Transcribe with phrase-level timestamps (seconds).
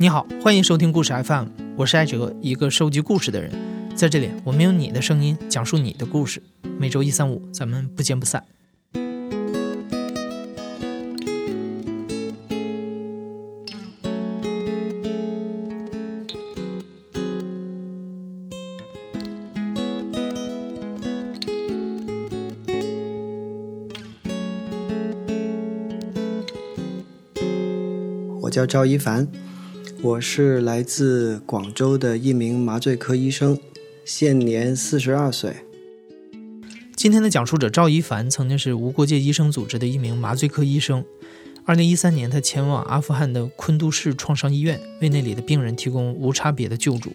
[0.00, 3.50] 你好，欢迎收听故事 FM，我是艾哲，一个收集故事的人。
[3.96, 6.40] 在这里，我们用你的声音讲述你的故事。
[6.78, 8.44] 每周一、三、五，咱们不见不散。
[28.42, 29.26] 我叫赵一凡。
[30.00, 33.58] 我是来自广州的一名麻醉科医生，
[34.04, 35.56] 现年四十二岁。
[36.94, 41.04] 今天的讲述者赵一凡曾经是无国界医生组织的一名麻醉科医生。
[41.64, 47.12] 二零一三年，他前往阿富汗的昆都士创伤医院，为那里的病人提供无差别的救助。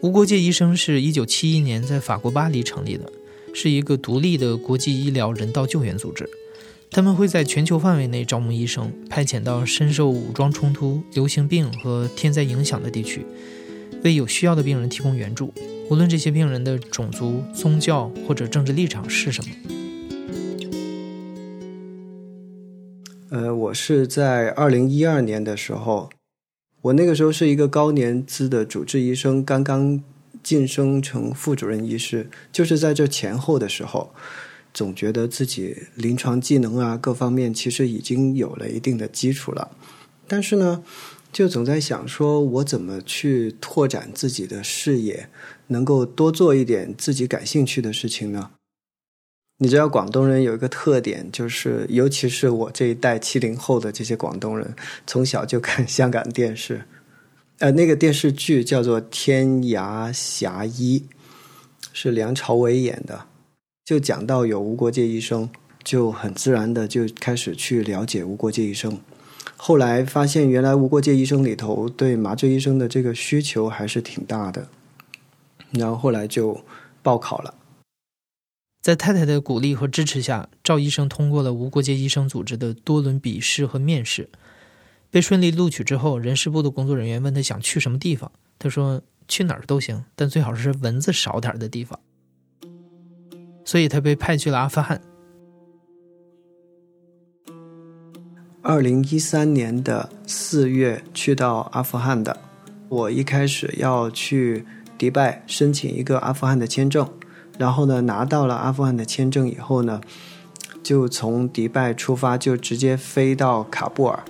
[0.00, 3.12] 无国界医生是一九七一年在法国巴黎成立的，
[3.52, 6.26] 是一个独立的国际医疗人道救援组织。
[6.92, 13.24] 他们会在全球范围内招募医生，派遣到深受武装冲突、流行病和天灾影响的地区，
[14.02, 15.54] 为有需要的病人提供援助，
[15.88, 19.50] 无论这些病人的种族、宗教或者政治立场是什么。
[23.30, 26.10] 呃，我是在二零一二年的时候，
[26.82, 30.02] 我那个时候是一个高年资的主治医生，刚刚
[30.42, 34.12] 晋升成副主任医师，就是在这前后的时候。
[34.72, 39.70] 总觉得自己临床技能啊各方面其实已经有了一定的基础了，
[40.28, 40.82] 但是呢，
[41.32, 45.28] 就总在想说，我怎么去拓展自己的视野，
[45.68, 48.50] 能够多做一点自己感兴趣的事情呢？
[49.58, 54.74] 你知道广东人有一个特点，就是尤其是我这一代七零后的这些广东人，
[55.06, 56.84] 从小就看香港电视，
[57.58, 61.04] 呃，那个电视剧叫做《天涯侠医》，
[61.92, 63.26] 是梁朝伟演的。
[63.90, 65.50] 就讲到有无国界医生，
[65.82, 69.00] 就很自然的就开始去了解无国界医生。
[69.56, 74.68] 后来发现，原来无国界医生里头对麻醉医生的这个需求还是挺大的。
[75.72, 76.60] 然后后来就
[77.02, 77.52] 报考了。
[78.80, 84.30] 在太太的鼓励和支持下，赵医生通过了无国界医生组织的多轮笔试和面试，
[85.10, 91.98] 被顺利录取之后，人事部的工作人员问他想去什么地方，他说去哪儿都行，但最好是蚊子少点的地方。
[93.70, 95.00] 所以他被派去了阿富汗。
[98.62, 102.36] 二零一三年的四月去到阿富汗的，
[102.88, 104.66] 我一开始要去
[104.98, 107.08] 迪拜申请一个阿富汗的签证，
[107.58, 110.00] 然后呢拿到了阿富汗的签证以后呢，
[110.82, 114.24] 就从迪拜出发，就直接飞到喀布尔。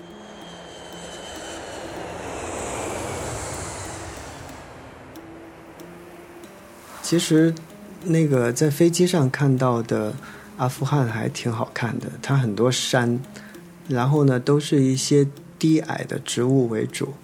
[7.00, 7.54] 其实。
[8.04, 10.12] 那个在飞机上看到的
[10.56, 13.20] 阿富汗还挺好看的，它很多山，
[13.88, 15.26] 然后呢都是一些
[15.58, 17.14] 低矮的植物为主，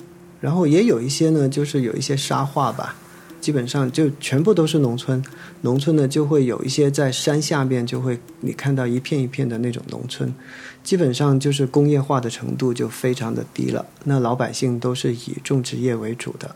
[0.40, 2.94] 然后也有一些呢就是有一些沙化吧，
[3.40, 5.22] 基本上就全部都是农村，
[5.62, 10.34] 农村呢就会有一些在山下面就会你看到一片一片的那种农村，
[10.82, 16.54] 基本上就是工业化的程度就非常的低了，那老百姓都是以种植业为主的。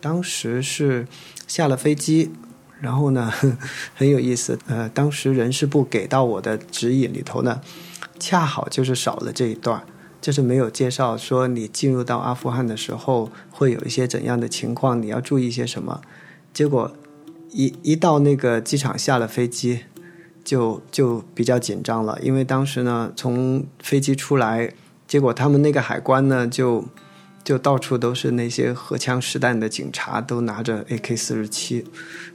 [0.00, 1.06] 当时是
[1.46, 2.30] 下了飞机，
[2.80, 3.30] 然后呢
[3.94, 4.58] 很有意思。
[4.66, 7.60] 呃，当时人事部给到我的指引里头呢，
[8.18, 9.82] 恰好就是少了这一段，
[10.20, 16.00] 就是没有介绍说你进入到阿富汗的时候会有一些怎样的情况，你要注意些什么。
[16.54, 16.90] 结果
[17.50, 19.80] 一一到那个机场下了飞机，
[20.42, 24.72] 就就比较紧张了，因为当时呢从飞机出来，
[25.06, 26.86] 结果他们那个海关呢就。
[27.42, 31.84] 就到处都是那些荷枪实弹的警察，都拿着 AK 四十七，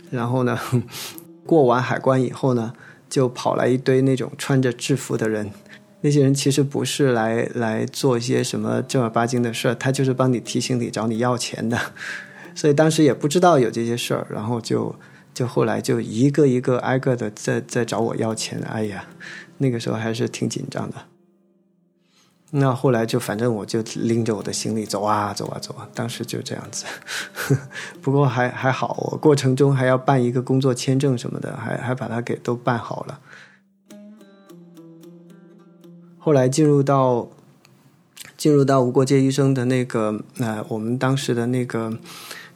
[0.09, 0.59] 然后呢，
[1.45, 2.73] 过完海关以后呢，
[3.09, 5.51] 就跑来一堆那种穿着制服的人。
[6.01, 11.79] 那些人其实不是来来做一些什么正儿八经的事儿，他就是帮你提行李、找你要钱的。
[12.53, 14.95] 所以当时也不知道有这些事儿，然后就
[15.33, 18.59] 就后来就一个一个挨个的在在找我要钱。
[18.61, 19.05] 哎呀，
[19.57, 20.95] 那个时候还是挺紧张的。
[22.57, 26.85] 那后来就反正我就拎着我的行李走啊走啊走啊，当时就这样子。
[28.01, 33.19] 不过还还好，我过程中还要办一个工作签证什么的，还还把它给都办好了。
[36.17, 37.27] 后来进入到
[38.37, 41.97] 进入到无国界医生的那个呃，我们当时的那个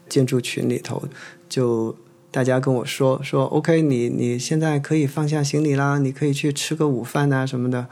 [0.07, 1.03] 建筑群里头，
[1.49, 1.93] 就
[2.31, 7.87] 大家跟我说说，OK，你你现在可以放下行李啦，你可以去吃个午饭啊什么的。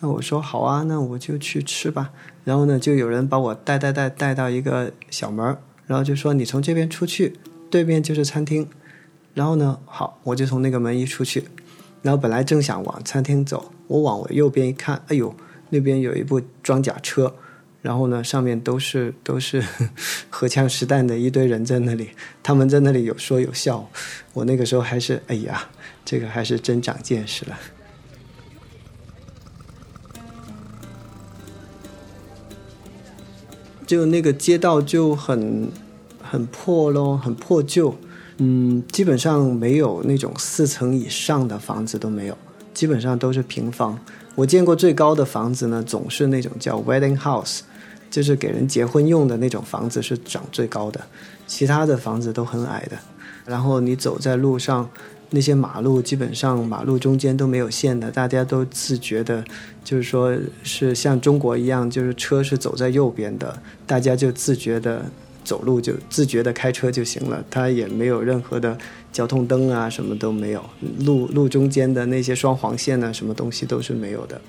[0.00, 2.12] 那我说好啊，那我就去吃吧。
[2.44, 5.56] 然后呢，就有人把我带带带带到一个小门
[5.86, 7.38] 然后就说你从这边出去，
[7.70, 8.68] 对面就是餐厅。
[9.34, 11.44] 然后呢，好，我就从那个门一出去，
[12.02, 15.34] 然后本来正想往餐厅走，我往我右边一看，哎呦，
[15.70, 17.34] 那边有一部装甲车，
[17.82, 19.62] 然后呢，上面都是都是
[20.30, 22.10] 荷枪实弹的一堆人在那里，
[22.42, 23.88] 他们在那里有说有笑。
[24.32, 25.68] 我那个时候还是哎呀，
[26.04, 27.58] 这个还是真长见识了。
[33.86, 35.68] 就那个街道就很
[36.20, 37.94] 很破咯，很破旧，
[38.38, 42.36] 嗯，基本上没有那种四层以上的房子都没有，
[42.74, 43.98] 基本上都是平房。
[44.34, 47.60] 我见过最高的房子呢，总是那种叫 wedding house，
[48.10, 51.00] 就是给人结婚用的那种房子是长最高的，
[51.46, 52.98] 其他的房子都很矮的。
[53.46, 54.90] 然后你走在路上。
[55.30, 59.44] 那些马路基本上马路中间都没有线的，大家都自觉的，
[59.84, 65.04] 就是说是像中国一样，就是车是走在右边的，大家就自觉的
[65.42, 68.78] 走路就自觉的开车就行了，它也没有任何的
[69.12, 70.64] 交通灯啊，什么都没有，
[71.00, 74.40] 路路中间的那些双黄线呢，什么东西都是没有的。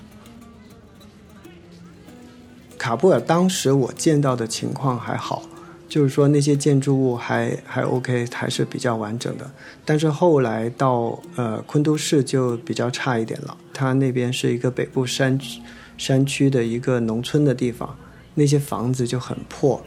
[2.78, 5.42] 卡布尔当时我见到的情况还好。
[5.88, 9.50] 就是说那些建筑物还还 OK，还是比较完整的。
[9.84, 13.56] 但是后来到呃昆都市就比较差一点了。
[13.72, 15.38] 它那边是一个北部山
[15.96, 17.96] 山区的一个农村的地方，
[18.34, 19.82] 那些房子就很破。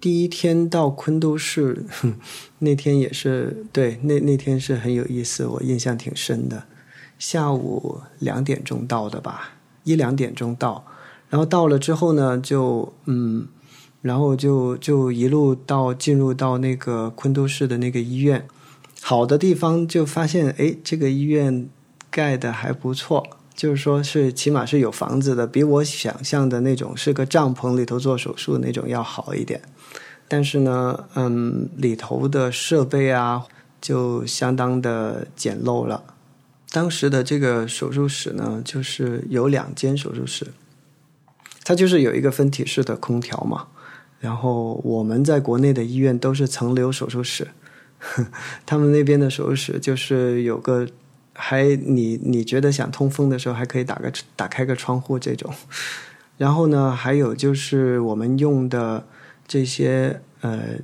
[0.00, 1.84] 第一天到昆都市，
[2.60, 6.64] 那天也是对，那那天是很有意思，我印象挺深的。
[7.18, 10.84] 下午两点钟到的吧，一两点钟到，
[11.28, 13.48] 然后到了之后呢，就嗯，
[14.00, 18.46] 然后就就一路到进入到那个昆都市的那个医院，
[19.00, 21.68] 好的地方就发现，哎，这个医院
[22.08, 29.60] 盖的还不错，就是说是起码是有房子的，比我想象的那种是个帐篷里头做手术那种要好一点。
[30.30, 33.46] 但是呢，嗯，里头的设备啊，
[33.80, 36.04] 就相当的简陋了。
[36.70, 40.48] 当时的这个手术室呢，就是有两间手术室，
[41.64, 43.68] 它就是有一个分体式的空调嘛。
[44.20, 47.48] 然后我们在国内的医院都是层流手术室，
[48.66, 50.86] 他们那边的手术室就是有个，
[51.32, 55.50] 还你你觉得想通风的时候，还可以打个打开个窗户这种。
[56.36, 59.06] 然后呢，还有就是我们用的。
[59.48, 60.74] 这些呃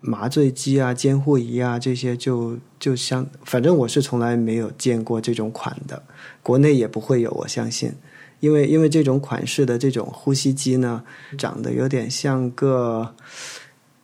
[0.00, 6.02] 麻醉机啊、监护仪啊，这些就就像，反正我是从来没有见过这种款的，
[6.42, 7.92] 国内也不会有，我相信，
[8.38, 11.02] 因为因为这种款式的这种呼吸机呢，
[11.36, 13.14] 长得有点像个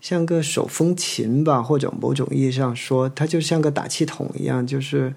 [0.07, 5.13] 像个手风琴吧，或者某种意义上说，它就像个打气筒一样，就是。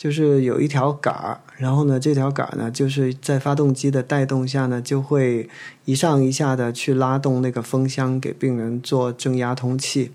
[0.00, 5.46] 就是有一条杆儿，然后呢，这条杆儿呢，就是在发动机的带动下呢，就会
[5.84, 10.10] 一上一下的去拉动那个风箱，给病人做正压通气。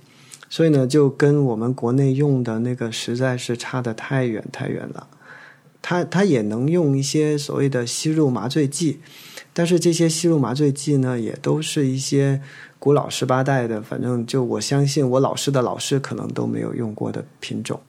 [0.50, 5.08] 所以呢，就跟我们国内用的那个实在是差的太远太远了。
[5.84, 9.00] 它它也能用一些所谓的吸入麻醉剂，
[9.54, 12.42] 但是这些吸入麻醉剂呢，也都是一些
[12.86, 17.82] 古老十八代的，反正就我相信我老师的老师可能都没有用过的品种。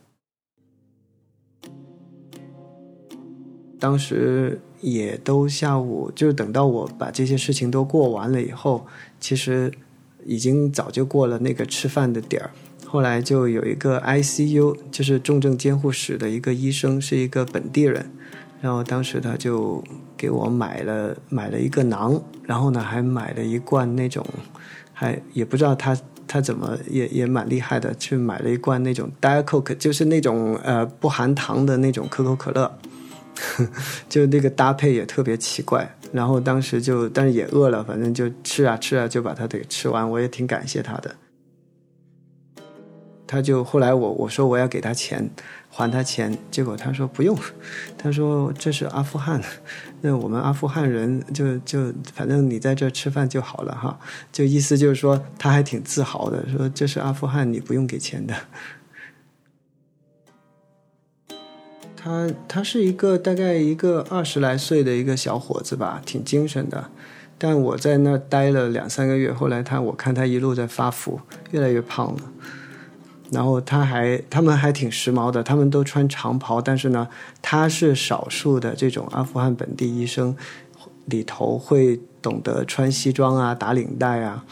[3.78, 8.86] 当时也都下午，就是等到我把这些事情都过完了以后，
[9.20, 9.70] 其实
[10.24, 12.50] 已经早就过了那个吃饭的点儿。
[12.86, 18.10] 后来就有一个 ICU，就是重症监护室的一个医生，是一个本地人，
[18.62, 19.84] 然后当时他就
[20.16, 24.26] 给我买了买了一个囊，然后呢还买了一罐那种，
[24.98, 25.94] 还也不知道他
[26.26, 32.78] 他怎么也也蛮厉害的，去买了一罐那种 Diet Coke，就是那种呃不含糖的那种可口可乐。
[34.08, 40.10] 就那个搭配也特别奇怪，然后当时就，但是也饿了，反正就吃啊吃啊，就把它给吃完。
[40.10, 41.14] 我也挺感谢他的。
[43.26, 45.28] 他就后来我我说我要给他钱，
[45.76, 47.38] 还他钱，结果他说不用，
[47.98, 49.38] 他说这是阿富汗，
[50.00, 54.00] 那我们阿富汗人就就反正你在这吃饭就好了哈，
[54.32, 58.34] 就意思就是说他还挺自豪的，说这是阿富汗，你不用给钱的。
[61.94, 66.90] 他他是一个大概一个二十来岁的一个小伙子吧，挺精神的。
[67.36, 72.22] 但我在那待了两三个月，后来他我看他一路在发福，越来越胖了。
[73.30, 77.08] 然后他还他们还挺时髦的，他们都穿长袍，但是呢，
[77.42, 80.36] 他是少数的这种阿富汗本地医生
[81.06, 84.44] 里头会懂得穿西装啊、打领带啊。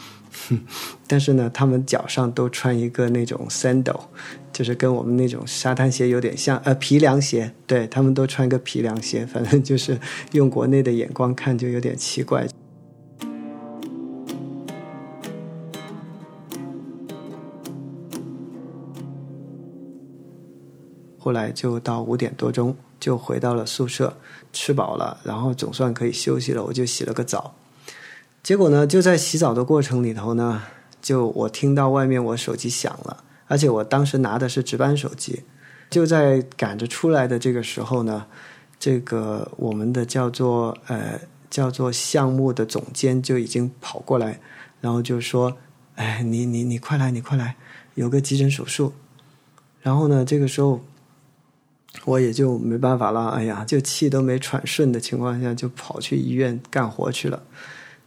[1.07, 4.01] 但是呢，他们脚上都穿一个那种 sandal。
[4.51, 9.99] 就是跟我们那种沙滩鞋有点像，呃，皮凉鞋，对他们都穿个皮凉鞋，反正就是
[10.31, 12.47] 用国内的眼光看就有点奇怪。
[21.25, 24.15] 后来就到五点多钟就回到了宿舍，
[24.53, 27.55] 吃饱了，然后总算可以休息了，我就洗了个澡。
[28.43, 30.61] 结果呢，就在洗澡的过程里头呢，
[31.01, 35.41] 就我听到外面我手机响了，而且我当时拿的是值班手机。
[35.89, 38.27] 就在赶着出来的这个时候呢，
[38.79, 44.39] 这个我们的叫做呃叫做项目的总监就已经跑过来，
[44.79, 45.57] 然后就说
[45.97, 47.55] ：“哎，你你你快来，你快来，
[47.95, 48.93] 有个急诊手术。”
[49.81, 50.81] 然后呢，这个时候
[52.03, 57.41] 我也就没办法了，哎呀，就气都没喘顺的情况下，就跑去医院干活去了。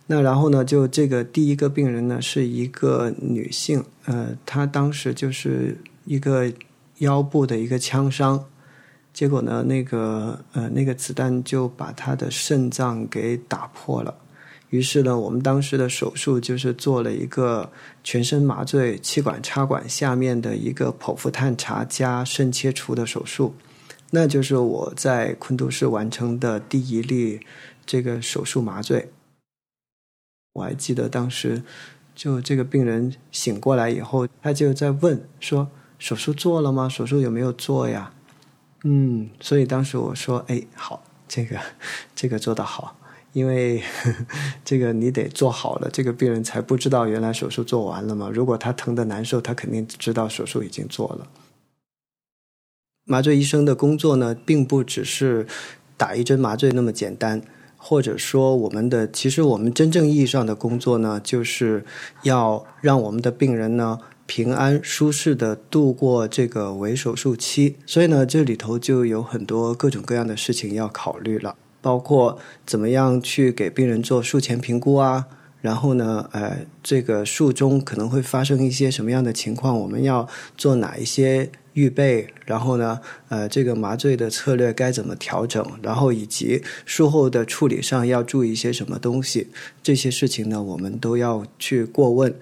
[0.06, 6.50] 那然后呢，就这个第一个病人呢是一个女性，呃，她当时就是一个
[6.98, 8.44] 腰部的一个枪伤，
[9.12, 14.14] 结果呢，那个呃那个子弹就把她的肾脏给打破了。
[14.70, 17.70] 于是呢，我们当时的手术就是做了一个
[18.04, 23.54] 全身麻醉、气管插管下面的一个剖腹探查加肾切除的手术，
[24.10, 27.40] 那就是我在昆都市完成的第一例
[27.84, 29.10] 这个手术麻醉。
[30.54, 31.62] 我还记得当时，
[32.14, 36.88] 就这个病人醒过来以后，他就在问说：“手术做了吗？
[36.88, 38.12] 手术有没有做呀？”
[38.84, 41.60] 嗯，所以当时我说：“哎，好，这个
[42.14, 42.96] 这个做得好，
[43.32, 43.82] 因为
[44.64, 48.30] 这个你得做好了，这个病人才不知道原来手术做完了嘛。
[48.32, 51.28] 如果他疼的难受，他肯定知道手术已经做了。
[53.08, 55.44] 麻醉医生的工作呢，并不只是
[55.96, 57.42] 打一针麻醉那么简单。”
[57.80, 61.84] 或者说，我们的其实我们真正意义上的工作呢，就是
[62.24, 67.76] 要让我们的病人呢平安舒适的度过这个微手术期。
[67.86, 72.36] 所以呢，这里头就有很多各种各样的事情要考虑了，包括
[72.66, 75.26] 怎么样去给病人做术前评估啊，
[75.60, 81.48] 然后呢，呃，这个术中可能会发生一些什么样的情况，我们要做哪一些。
[81.78, 85.64] 预备，然后呢，呃，这个麻醉的策略该怎么调整？
[85.80, 89.46] 然后以及术后的处理上要注意一些什么东西？
[89.82, 92.34] 这些事情呢，我们都要去过问。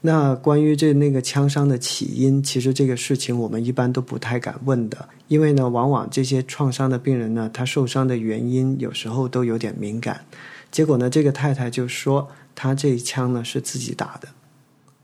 [0.00, 10.20] 那关于这那个枪伤的起因，其实这个事情我们一般都不太敢问的，因为呢，往往这些创伤的病人呢，他受伤的原因有时候都有点敏感。
[10.70, 14.28] 结果呢，这个太太就说，她这一枪呢是自己打的，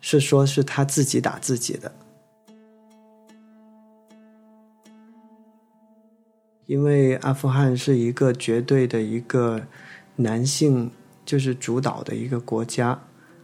[0.00, 1.92] 是说是她自己打自己的。
[6.70, 9.60] 因为阿富汗是一个绝对的一个
[10.14, 10.88] 男性
[11.26, 12.96] 就是主导的一个国家，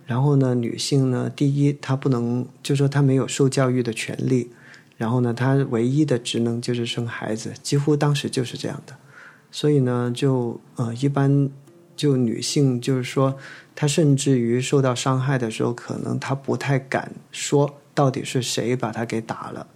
[0.04, 4.48] 然后呢，女性呢，第一她不能，就说她没有受教育的权利，
[4.96, 8.96] 然后呢，她唯一的职能就是生孩子，几乎当时就是这样的，
[9.50, 11.50] 所以呢，就呃，一般
[11.96, 13.36] 就女性就是说，
[13.74, 19.66] 她甚至于受到伤害的时候，可能她不太敢说到底是谁把她给打了，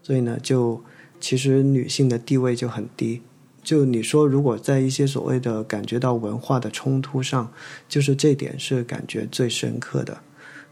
[0.00, 0.80] 所以呢，就。
[1.24, 3.22] 其实女性的地位就很低，
[3.62, 7.50] 就你说，如果在一些所谓的感觉到文化的冲突上，
[7.88, 10.18] 就是这点是感觉最深刻的。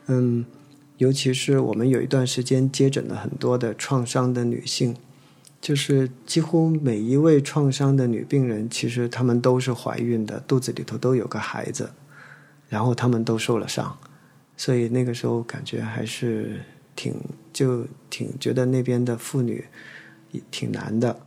[0.09, 0.45] 嗯，
[0.99, 4.95] 尤其是我们有一段时间接诊了很多的创伤的女性，
[5.59, 11.89] 就是几乎每一位创伤的女病人，其实她们都是怀孕的，肚子里头都有个孩子，
[12.69, 13.97] 然后她们都受了伤，
[14.59, 16.61] 所以那个时候感觉还是
[16.95, 17.15] 挺
[17.55, 19.65] 就挺觉得那边的妇女。
[20.51, 21.27] 挺难的，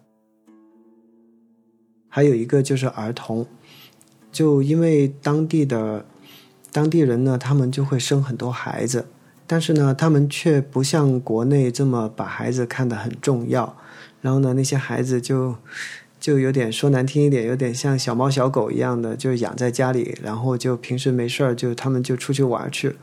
[2.07, 3.45] 还有一个就是儿童，
[4.31, 6.05] 就因为当地的
[6.71, 9.05] 当地人呢，他们就会生很多孩子，
[9.45, 13.77] 但是呢，他们却不像国内这么把孩子看得很重要。
[14.21, 15.55] 然后呢，那些孩子就
[16.19, 22.95] 就有点说难听一点，有点像小猫小狗一样的，就养在家里，然后就平时没事儿就他们就出去玩去，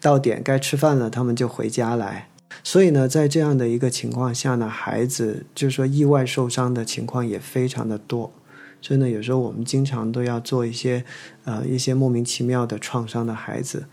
[0.00, 2.29] 到点该吃饭了，他们就回家来。
[2.62, 8.32] 所以呢，在这样的一个情况下呢，孩子就是说意外受伤的情况也非常的多。
[8.80, 11.04] 所以呢，有时候我们经常都要做一些
[11.44, 13.84] 呃一些莫名其妙的创伤的孩子，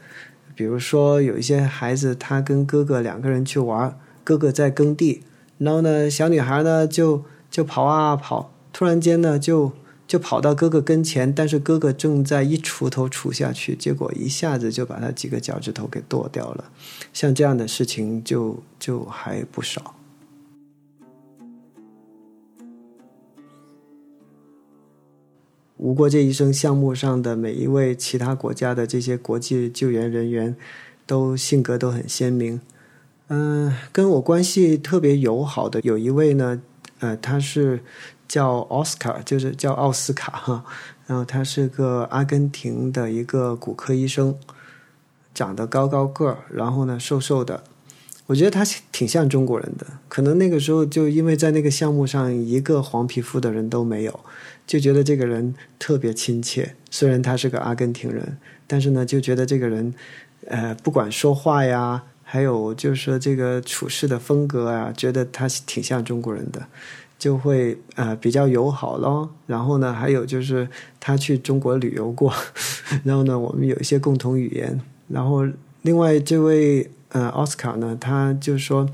[0.56, 5.24] 比如说有一些孩子他跟哥哥两个人去玩，哥哥在耕地，
[5.58, 9.74] 然后呢小女孩呢就就跑啊跑，突然间呢就。
[10.08, 16.72] 就跑到哥哥跟前，但是哥哥正在一锄头锄下去，结果一下子就把他几个脚趾头给剁掉了。
[17.12, 19.96] 像这样的事情就就还不少。
[25.76, 30.56] 无国界医生项目上的每一位其他国家的这些国际救援人员，
[31.06, 32.62] 都性格都很鲜明。
[33.28, 36.62] 嗯，跟我关系特别友好的有一位呢，
[37.00, 37.84] 呃，他是。
[38.28, 40.66] 叫奥斯卡，就是叫奥斯卡哈，
[41.06, 44.36] 然后他是个阿根廷的一个骨科医生，
[45.34, 47.64] 长得高高个儿，然后呢瘦瘦的，
[48.26, 54.20] 我觉得他挺像中国人的，可能那个时候就因为在那个项目上一个黄皮肤的人都没有，
[54.66, 56.76] 就觉得这个人特别亲切。
[56.90, 59.94] 虽然他是个阿根廷人，但是呢，就觉得这个人，
[60.48, 66.68] 呃，不管说话呀，还有就是说这个处事的风格啊，觉得他挺像中国人的，
[67.18, 69.30] 就会呃比较友好咯。
[69.46, 70.68] 然后呢，还有就是
[71.00, 72.34] 他去中国旅游过，
[73.04, 74.80] 然后呢，我们有一些共同语言。
[75.08, 75.48] 然后
[75.82, 76.90] 另外这位。
[77.12, 78.86] 呃，奥斯卡呢，他就说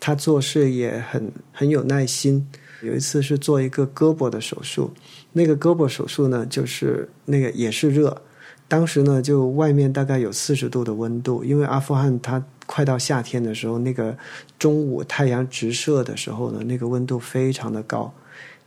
[0.00, 2.48] 他做事也很很有耐心。
[2.80, 4.90] 有一次是做一个胳膊的手术，
[5.32, 8.22] 那个胳膊手术呢，就是那个也是热。
[8.66, 14.14] 当时呢，就外面大概有四十度的温度，因为阿富汗它快到夏天的时候，那个
[14.58, 18.12] 中午太阳直射的时候呢，那个温度非常的高。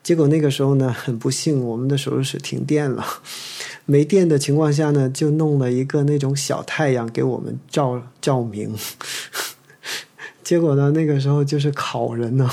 [0.01, 3.05] 结果那个时候呢，很不幸，我们的手术室停电了。
[3.85, 8.75] 没电的情况下呢，就弄了一个那种小太阳给我们照照明。
[10.43, 12.49] 结果呢，那个时候就是烤人呢，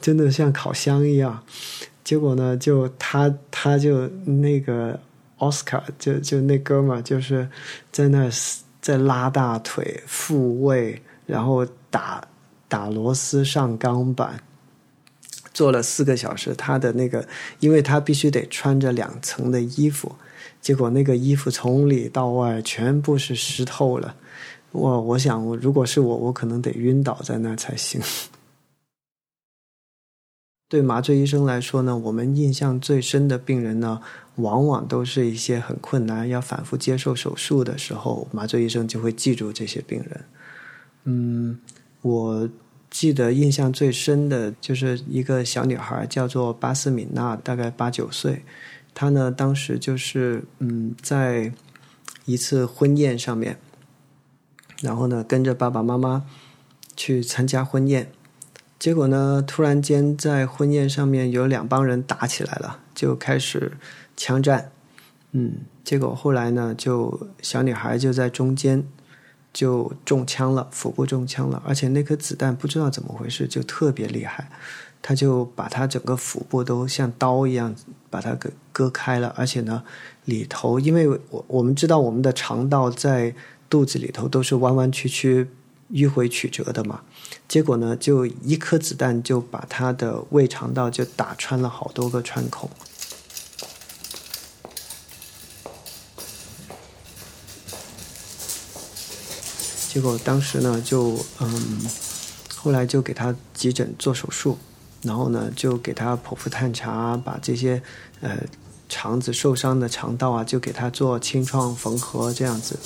[0.00, 1.42] 真的像烤箱一样。
[2.02, 4.98] 结果呢，就他他就那个
[5.36, 7.46] 奥斯卡，就就那哥们，就是
[7.92, 8.30] 在那
[8.86, 12.28] 在拉大腿、复位，然后打
[12.68, 14.40] 打螺丝、上钢板。
[15.52, 17.26] 做了四个小时，他的那个，
[17.58, 20.14] 因为他必须得穿着两层的衣服，
[20.60, 24.14] 结果那个衣服从里到外全部是湿透了。
[24.70, 28.00] 我我想，如果是我，我可能得晕倒在那才行。
[30.70, 34.00] 对麻醉医生来说呢，我们印象最深的病人呢，
[34.36, 40.24] 往往都是一些很困难、要反复接受手术的时候，麻醉医生就会记住这些病人。
[41.04, 41.58] 嗯，
[42.02, 42.48] 我。
[42.88, 48.42] 记得印象最深的就是一个小女孩，叫做巴斯敏娜，大概八九岁。
[48.94, 51.52] 她呢，当时就是嗯，在
[52.24, 53.58] 一次婚宴上面，
[54.80, 56.24] 然后呢，跟着爸爸妈妈
[56.96, 58.10] 去参加婚宴。
[58.78, 63.72] 结果呢，突然间在婚宴上面有两帮人打起来了，就开始
[64.16, 64.72] 枪战。
[65.32, 65.52] 嗯，
[65.84, 68.86] 结果后来呢，就小女孩就在中间。
[69.52, 74.50] 就中枪了，腹部中枪了，而且那颗子弹不知道怎么回事就特别厉害，
[75.00, 77.74] 他就把他整个腹部都像刀一样
[78.10, 79.82] 把它给割开了，而且呢，
[80.26, 83.34] 里头因为我我们知道我们的肠道在
[83.70, 85.48] 肚子里头都是弯弯曲曲、
[85.90, 87.00] 迂回曲折的嘛，
[87.48, 92.68] 结果呢，就一颗子弹就把他的胃肠道就打穿了好多个穿孔。
[99.96, 101.80] 结果当时呢，就嗯，
[102.54, 104.58] 后来就给他急诊做手术，
[105.00, 107.80] 然后呢，就给他剖腹探查，把这些
[108.20, 108.36] 呃
[108.90, 112.78] 肠子受伤的肠道啊，就给他做清创缝合这样子。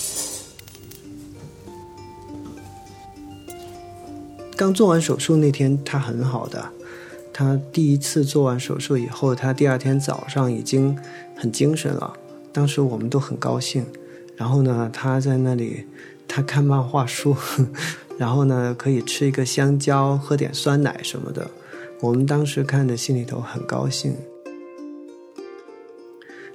[4.56, 6.70] 刚做完手术那天，他很好的，
[7.32, 10.96] 他第一次做完手术以后，他第二天早上已经
[11.34, 12.14] 很精神了。
[12.52, 13.84] 当时我们都很高兴，
[14.36, 15.88] 然后呢，他在那里。
[16.32, 17.36] 他看漫画书，
[18.16, 21.50] 然后呢，可以吃一个香蕉，喝点酸奶什么的。
[22.00, 24.14] 我们当时看的心里头很高兴。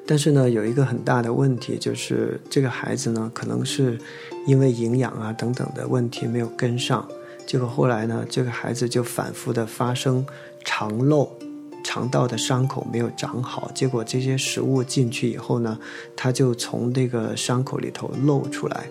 [0.07, 3.99] 但是呢，有一个很大的问题，就是这个孩子呢，可能是
[4.47, 7.05] 因为营养啊等等的问题没有跟上，
[7.45, 10.25] 结果后来呢，这个孩子就反复的发生
[10.63, 11.29] 肠漏，
[11.83, 15.77] 肠道的伤口没有长好，结果这些食物进去以后呢，
[16.15, 18.87] 他就从这个伤口里头漏出来。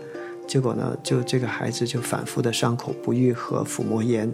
[0.47, 4.33] 结果呢，就这个孩子就反复的伤口不愈合，腹膜炎，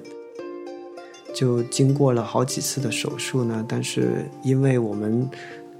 [1.35, 3.65] 就经过了好几次的手术呢。
[3.69, 5.29] 但是因为我们，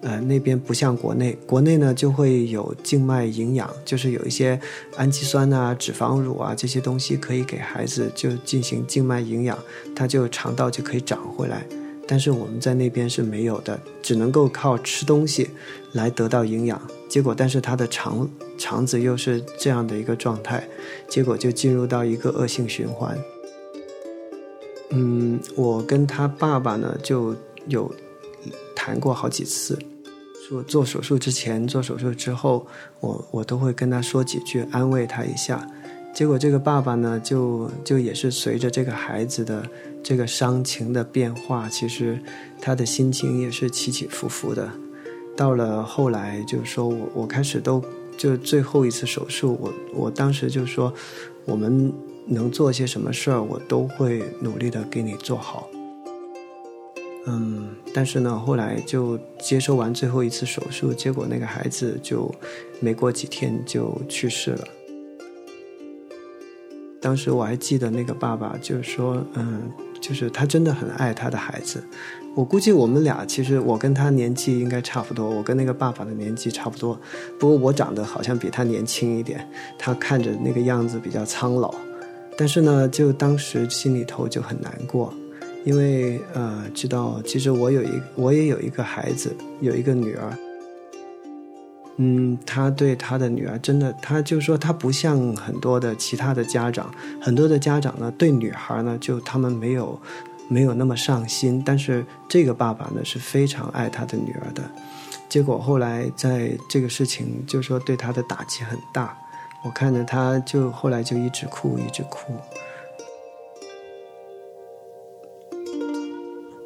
[0.03, 4.59] 呃，那边不像国内，国内呢就会有静脉营养，就是有一些
[4.97, 9.59] 氨基酸啊、脂肪乳啊这些东西可以给孩子就进行静脉营养，
[9.95, 11.67] 他就肠道就可以长回来。
[12.07, 15.51] 但是我们在那边是没有的，只能够靠吃东西
[15.93, 16.81] 来得到营养。
[17.11, 18.27] 结果，但是他的肠。
[18.57, 20.69] 肠子又是这样的一个状态，
[21.09, 23.19] 结果就进入到一个恶性循环。
[24.91, 27.35] 嗯，我跟他爸爸呢就
[27.69, 27.91] 有
[28.77, 29.79] 谈过好几次，
[30.47, 32.67] 说做手术之前、做手术之后，
[33.01, 35.67] 我我都会跟他说几句，安慰他一下。
[36.13, 39.67] 结果这个爸爸呢，就就也是随着这个孩子的
[40.03, 42.21] 这个伤情的变化，其实
[42.61, 44.71] 他的心情也是起起伏伏的。
[45.41, 47.83] 到了后来，就是说我我开始都。
[48.19, 50.93] 就最后一次手术，我我当时就说，
[51.47, 51.91] 我们
[52.27, 55.71] 能做些什么事儿，我都会努力的给你做好。
[57.27, 62.31] 嗯，但是呢，后来就接受完最后一次手术，结果那个孩子就
[62.79, 64.69] 没过几天就去世了。
[67.01, 69.63] 当时我还记得那个爸爸就是说，嗯，
[69.99, 71.83] 就是他真的很爱他的孩子。
[72.37, 76.99] 我估计我们俩其实我跟他年纪应该差不多，我跟那个爸爸的年纪差不多，
[77.39, 79.47] 不过我长得好像比他年轻一点，
[79.79, 81.75] 他看着那个样子比较苍老。
[82.37, 85.13] 但是呢，就当时心里头就很难过，
[85.65, 90.33] 因为呃，知道其实我有一我也有一个孩子，有一个女儿。
[91.97, 96.91] 嗯，他对他的女儿真的，他就说他不像很多的其他的家长，
[97.21, 100.01] 很多的家长呢对女孩呢就他们没有
[100.51, 104.69] 没有那么上心，但是这个爸爸呢是非常爱他的女儿的。
[105.29, 109.17] 结果后来在这个事情就说对他的打击很大，
[109.65, 112.35] 我看着他就后来就一直哭一直哭。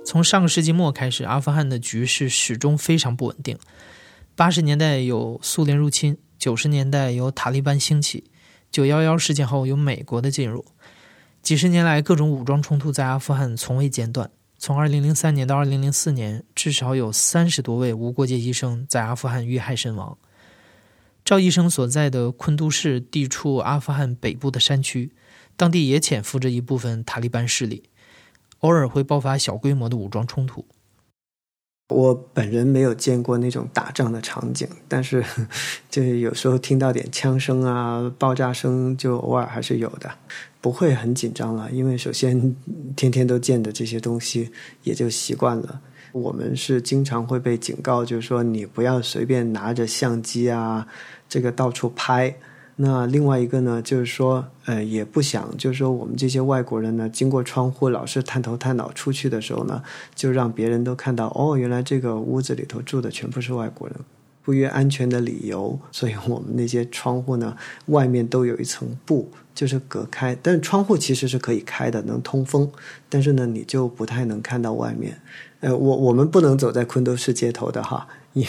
[0.07, 3.59] 从上个世纪末开始，阿富汗的局势始终非常不稳定。
[4.35, 8.25] 八十年代有苏联入侵，九十年代有塔利班兴起，
[8.71, 10.65] 九幺幺事件后有美国的进入，
[11.45, 14.31] 几十年来各种武装冲突在阿富汗从未间断。
[14.57, 20.17] 从二零零三年到二零零四年，至少有三十多位无国界医生在阿富汗遇害身亡。
[21.23, 25.13] 赵医生所在的昆都市地处阿富汗北部的山区，
[25.55, 27.91] 当地也潜伏着一部分塔利班势力，
[28.61, 30.65] 偶尔会爆发小规模的武装冲突。
[31.91, 35.23] 我本人没有见过那种打仗的场景，但是
[35.91, 40.11] 就是有时候听到点枪声啊、爆炸声，就偶尔还是有的，
[40.65, 41.71] 不会很紧张了。
[41.71, 42.57] 因为首先
[42.97, 44.51] 天天都见的这些东西，
[44.83, 45.83] 也就习惯了。
[46.13, 50.87] 我们是经常会被警告，就是说你不要随便拿着相机啊，
[51.29, 52.35] 这个到处拍。
[52.77, 59.83] 那另外一个呢，就是说，呃，也不想，就是说，我们这些外国人呢，经过窗户老是探头探脑出去的时候呢，
[60.15, 63.97] 就让别人都看到，哦，原来这个屋子里头住的全部是外国人，
[64.43, 67.55] 不约安全的理由，所以我们那些窗户呢，
[67.89, 72.69] 外面都有一层布，就是隔开，但是窗户其实是可以开的，能通风，
[73.09, 75.21] 但是呢，你就不太能看到外面。
[75.61, 78.07] 呃，我我们不能走在昆都市街头的哈。
[78.35, 78.45] 因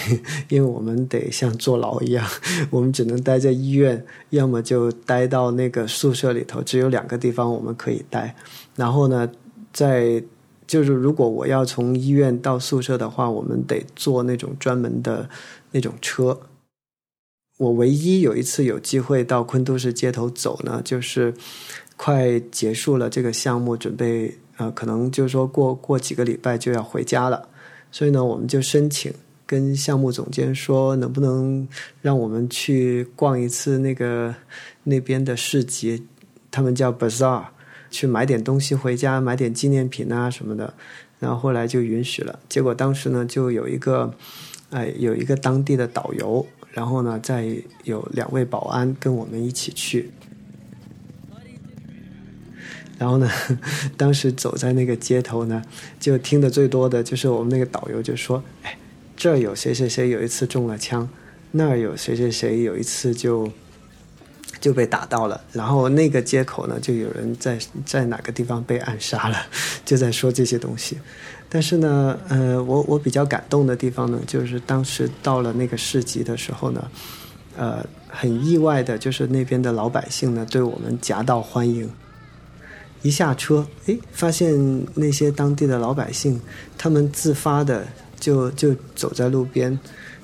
[0.50, 2.28] 因为我们得像坐牢一样，
[2.72, 8.36] 我们只能待在医院，要么就待到那个宿舍里头，只有两个地方我们可以待。
[8.76, 9.30] 然后呢，
[9.72, 10.24] 在
[10.66, 15.30] 就是如果我要从医院到宿舍的话，我们得坐那种专门的
[15.70, 16.36] 那种车。
[17.58, 21.34] 我唯一有一次有机会到昆都市街头走呢，就是
[21.96, 27.48] 快结束了这个项目，准备呃，可能就是说过过几个礼拜就要回家了，
[27.92, 29.14] 所以呢，我们就申请。
[29.48, 31.68] 跟项目总监说，能不能
[32.02, 34.34] 让我们去逛一次那个
[34.84, 36.08] 那边的市集？
[36.50, 37.44] 他们叫 bazaar，
[37.92, 40.74] 去买点东西回家，买点纪念品啊什么的。
[41.20, 42.40] 然后后来就允许了。
[42.50, 44.12] 结果当时呢，就有一个
[44.72, 46.44] 哎，有一个当地的导游，
[46.76, 50.12] 然后呢，再有两位保安跟我们一起去。
[53.00, 53.28] 然后呢，
[53.98, 55.64] 当时走在那个街头呢，
[56.00, 58.78] 就听的最多的就是我们那个导游就说：“哎。”
[59.18, 61.08] 这儿有谁谁谁有一次中了枪，
[61.52, 63.50] 那儿有谁谁谁有一次就
[64.60, 69.38] 就被打到了，然后那个街口呢就有人在在哪个地方被暗杀了，
[69.86, 70.98] 就在说这些东西。
[71.56, 76.92] 但是呢，呃，我我比较感动的地方呢，就是当时到了那个市集的时候呢，
[77.56, 81.90] 呃，很意外的就是那边的老百姓呢对我们夹道欢迎。
[83.04, 86.42] 一下车，诶，发现那些当地的老百姓，
[86.78, 87.88] 他们自发的。
[88.18, 89.78] 就就走在路边，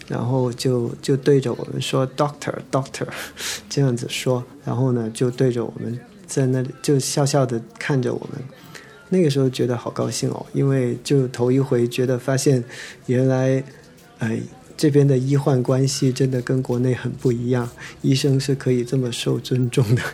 [0.08, 3.06] 然后就就对着我们说 “doctor doctor”，
[3.70, 8.42] 这样子说，然后呢就对着我们在那里就笑笑的看着我们。
[9.14, 12.64] 那个时候觉得好高兴哦，因为就头一回觉得发现
[13.08, 13.62] 原来
[14.20, 14.40] 哎
[14.78, 17.70] 这边的医患关系真的跟国内很不一样，
[18.02, 20.02] 医生是可以这么受尊重的。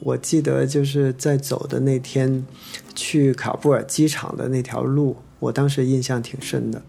[0.00, 2.46] 我记得就是在走的那天，
[2.94, 6.80] 去卡布尔机场的那条路，我当时印象挺深的。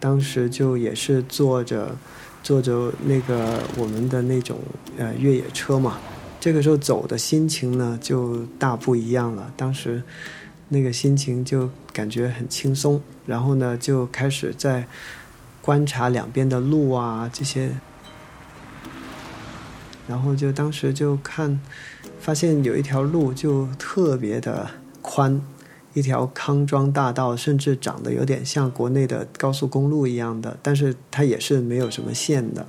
[0.00, 1.96] 当时就也是坐着，
[2.42, 4.58] 坐着那个我们的那种
[4.96, 5.98] 呃越野车嘛，
[6.38, 9.52] 这个时候走的心情呢就大不一样了。
[9.56, 10.02] 当时
[10.68, 14.86] 那个心情就感觉很轻松，然后呢就开始在
[15.60, 17.70] 观察两边的路啊这些。
[20.06, 21.60] 然后就当时就看，
[22.18, 24.70] 发现有一条路就特别的
[25.02, 25.42] 宽，
[25.94, 32.66] 一条康庄大道，甚至长得有点像国内的高速公路一样的，但是它也是没有什么线的。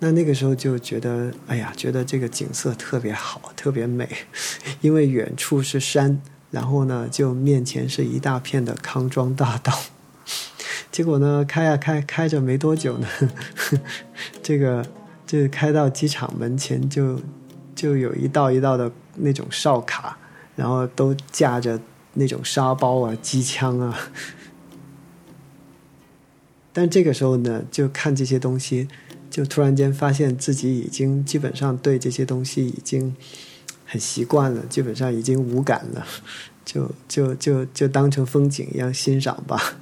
[0.00, 4.08] 那那个时候就觉得，哎呀，觉得这个景色特别好，特别美，
[4.82, 6.20] 因为远处是山，
[6.50, 9.72] 然后呢，就面前是一大片的康庄大道。
[10.92, 13.08] 结果呢，开呀开，开着没多久呢，
[14.42, 14.84] 这个
[15.26, 17.18] 这开到机场门前，就
[17.74, 20.18] 就有一道一道的那种哨卡，
[20.56, 21.80] 然后都架着
[22.14, 23.98] 那种沙包啊、机枪啊。
[26.72, 28.88] 但这个时候呢，就看这些东西，
[29.30, 33.14] 就突然间发现自己已经基本上对这些东西已经
[33.86, 36.04] 很习惯了，基本上已经无感了，
[36.64, 39.76] 就就就就当成风景一样欣赏吧。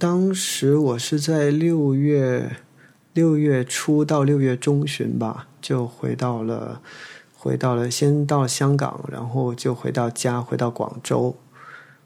[0.00, 2.56] 当时我是在六月。
[3.12, 6.80] 六月初到六月中旬吧，就回到了，
[7.34, 11.36] 回到了，先到香港，然后就回到家，回到广州。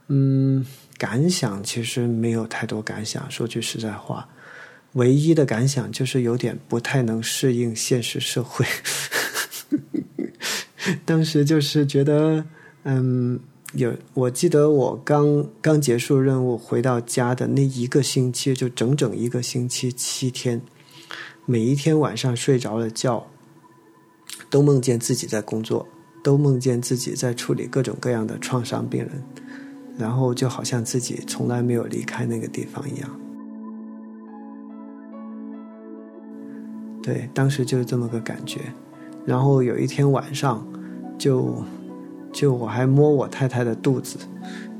[0.08, 0.64] 嗯，
[0.96, 4.26] 感想其实没有太多感想，说句实在话，
[4.94, 8.64] 唯一的感想就是有点不太能适应现实社会。
[11.04, 12.42] 当时就是觉得，
[12.84, 13.38] 嗯，
[13.74, 20.60] 有，我记得我刚刚结束任务回到家的那一个星期，就整整一个星期七天。
[21.44, 23.26] 每一天晚上睡着了觉，
[24.48, 25.86] 都梦见自己在工作，
[26.22, 29.22] 都梦见自己在处理各种各样的创伤病人，
[29.98, 33.20] 然后就好像自己从来没有离开那个地方一样。
[37.02, 38.60] 对，当时就是这么个感觉。
[39.26, 40.66] 然后有一天晚上，
[41.18, 41.62] 就
[42.34, 44.18] 就我还摸我太太的肚子。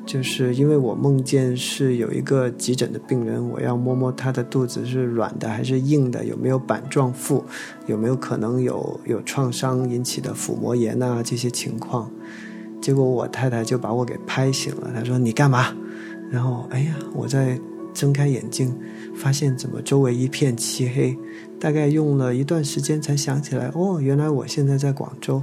[0.07, 7.43] 就是因为我梦见是有一个急诊的病人，我要摸摸他的肚子是软的还是硬的，有没有板状腹，
[7.87, 12.11] 有没有可能有有创伤引起的腹膜炎啊这些情况。
[12.83, 15.75] 结果我太太就把我给拍醒了，她说你干嘛？
[16.31, 17.59] 然后哎呀，我在
[17.95, 18.77] 睁开眼睛，
[19.17, 21.17] 发现怎么周围一片漆黑，
[21.59, 25.43] 大概用了一段时间才想起来，哦，原来我现在在广州。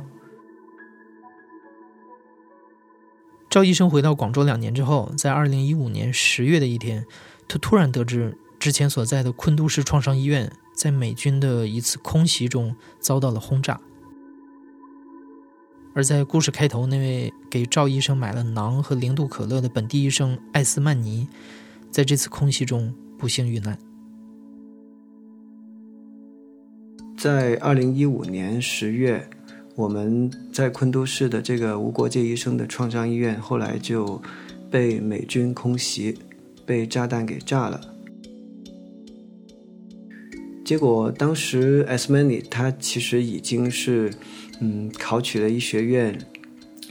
[3.51, 7.05] 赵医生回到广州两年之后，在二零一五年十月的一天，
[7.49, 13.81] 他突然得知之前所在的昆都市创伤医院在美军的一次空袭中遭到了轰炸。
[15.93, 21.27] 而在故事开头，那位给赵医生买了馕和零度可乐的本地医生艾斯曼尼，
[21.91, 23.77] 在这次空袭中不幸遇难。
[27.17, 29.29] 在二零一五年十月。
[29.75, 34.21] 我们在昆都市的这个无国界医生的创伤医院，后来就
[34.69, 36.17] 被美军空袭，
[36.65, 37.79] 被炸弹给炸了。
[40.65, 44.13] 结果当时 S Many 他其实已经是
[44.60, 46.19] 嗯考取了医学院，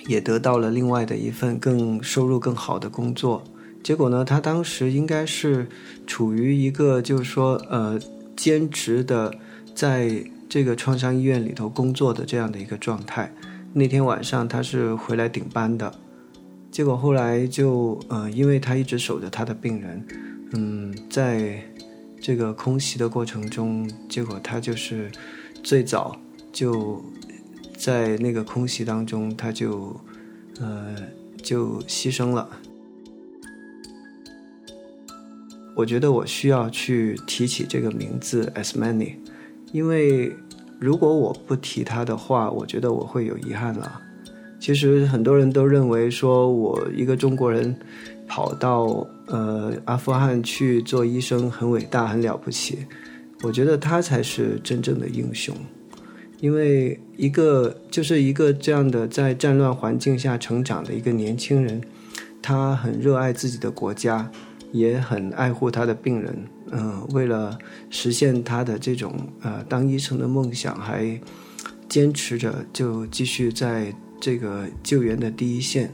[0.06, 3.44] 也得到了另外的一份更收入更好的工作。
[3.82, 5.68] 结果呢，他当时应该是
[6.06, 8.00] 处于一个就是说呃
[8.34, 9.34] 兼职的
[9.74, 10.24] 在。
[10.50, 13.32] 这个创伤医院里头工作的这样的一个状态，
[13.72, 15.94] 那天晚上他是回来顶班的，
[16.72, 20.04] 结果后来就呃，因为他一直守着他的病人，
[20.54, 21.62] 嗯，在
[22.20, 25.08] 这个空袭的过程中，结果他就是
[25.62, 26.18] 最早
[26.52, 27.00] 就
[27.78, 29.94] 在那个空袭当中，他就
[30.58, 30.96] 呃
[31.40, 32.50] 就牺牲了。
[35.76, 39.14] 我觉得我需要去提起这个名字，as many。
[39.72, 40.34] 因为
[40.78, 44.00] 如果我不提他的话，我觉得我会有遗憾了。
[44.58, 47.74] 其实很多人都认为说我一个中国人
[48.26, 52.86] 跑到呃阿富汗去做医生很伟大很了不起，
[53.42, 55.54] 我觉得他才是真正的英雄。
[56.40, 61.80] 因为一个就是一个这样的在战乱环境下成长的一个年轻人，
[62.40, 64.30] 他很热爱自己的国家。
[64.72, 71.20] 也很爱护他的病人，嗯，为了实现他的这种呃当医生的梦想，还
[71.88, 75.92] 坚持着就继续在这个救援的第一线。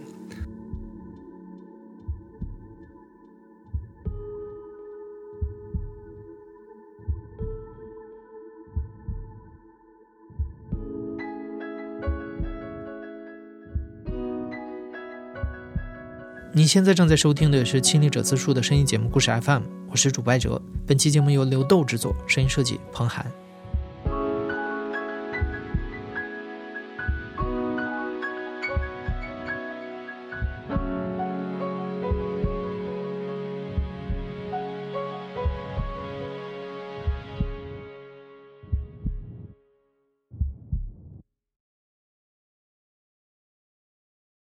[16.66, 20.61] 你现在正在收听的是《亲历者自述》的声音节目故事 FM，我是主播哲。
[20.85, 23.24] 本期节目由刘豆制作，声音设计彭涵。